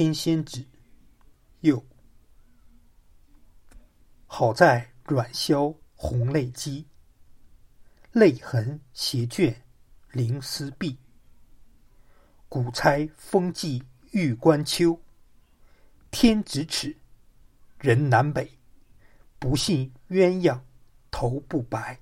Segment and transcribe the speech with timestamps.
[0.00, 0.64] 天仙子。
[1.60, 1.84] 又
[4.26, 6.86] 好在软消红泪肌，
[8.12, 9.62] 泪痕斜卷
[10.12, 10.96] 灵丝碧。
[12.48, 14.98] 古钗风寄玉关秋，
[16.10, 16.96] 天咫尺，
[17.78, 18.50] 人南北。
[19.38, 20.58] 不信鸳鸯
[21.10, 22.00] 头不白。